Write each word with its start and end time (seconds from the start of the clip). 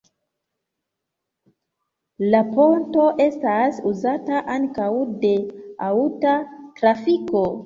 La 2.29 2.39
ponto 2.55 3.05
estas 3.27 3.83
uzata 3.91 4.41
ankaŭ 4.55 4.89
de 5.27 5.33
aŭta 5.91 6.35
trafiko. 6.83 7.45